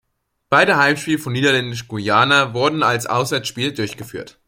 [0.49, 4.39] Beide Heimspiele von Niederländisch-Guayana wurden als Auswärtsspiele durchgeführt.